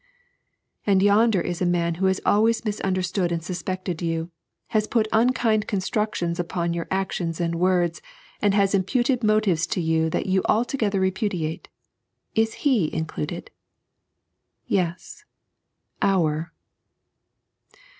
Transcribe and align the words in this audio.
And 0.87 1.03
yonder 1.03 1.43
ia 1.45 1.53
a 1.61 1.63
man 1.67 1.93
who 2.01 2.07
has 2.07 2.19
always 2.25 2.65
misunderstood 2.65 3.31
and 3.31 3.43
suspected 3.43 4.01
you, 4.01 4.31
has 4.69 4.87
put 4.87 5.07
unkind 5.13 5.67
constructioDS 5.67 6.39
upon 6.39 6.73
your 6.73 6.87
actions 6.89 7.39
and 7.39 7.53
words, 7.53 8.01
and 8.41 8.55
has 8.55 8.73
imputed 8.73 9.23
motives 9.23 9.67
to 9.67 9.79
you 9.79 10.09
that 10.09 10.25
you 10.25 10.41
altogether 10.45 10.99
repudiate: 10.99 11.67
is 12.33 12.63
he 12.65 12.91
included? 12.91 13.51
Yes— 14.65 15.23
"our." 16.01 16.51